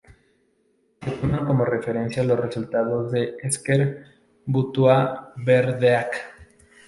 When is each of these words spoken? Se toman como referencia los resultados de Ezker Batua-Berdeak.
Se 1.03 1.11
toman 1.11 1.45
como 1.45 1.63
referencia 1.63 2.23
los 2.23 2.39
resultados 2.39 3.11
de 3.11 3.35
Ezker 3.43 4.03
Batua-Berdeak. 4.47 6.09